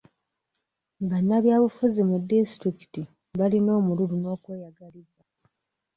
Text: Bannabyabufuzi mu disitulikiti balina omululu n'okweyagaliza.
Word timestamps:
Bannabyabufuzi 1.09 2.01
mu 2.09 2.17
disitulikiti 2.29 3.01
balina 3.39 3.71
omululu 3.79 4.15
n'okweyagaliza. 4.19 5.21